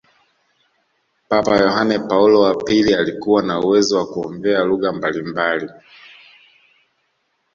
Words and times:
papa 1.29 1.53
yohane 1.57 1.97
paulo 1.99 2.37
wa 2.39 2.55
pili 2.63 2.93
alikuwa 2.95 3.43
na 3.43 3.59
uwezo 3.59 3.97
wa 3.97 4.05
kuongea 4.07 4.63
lugha 4.63 4.91
mbalimbali 4.91 5.69